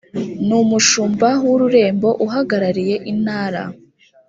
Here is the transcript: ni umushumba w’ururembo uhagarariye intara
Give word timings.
ni 0.47 0.55
umushumba 0.61 1.27
w’ururembo 1.45 2.09
uhagarariye 2.25 2.95
intara 3.11 3.61